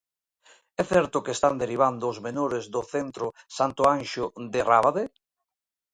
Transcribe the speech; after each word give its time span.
¿É 0.81 0.83
certo 0.93 1.17
que 1.25 1.35
están 1.37 1.55
derivando 1.63 2.03
os 2.11 2.19
menores 2.27 2.63
do 2.73 2.81
centro 2.93 3.25
Santo 3.57 3.81
Anxo 3.95 4.25
de 4.53 4.61
Rábade? 4.71 5.03